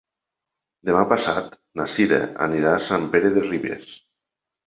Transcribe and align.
Demà 0.89 1.01
passat 1.09 1.51
na 1.81 1.85
Cira 1.97 2.19
anirà 2.47 2.73
a 2.77 2.81
Sant 2.87 3.05
Pere 3.17 3.31
de 3.35 3.47
Ribes. 3.47 3.93